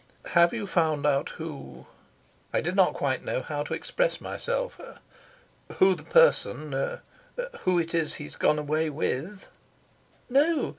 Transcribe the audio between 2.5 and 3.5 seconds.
I did not quite know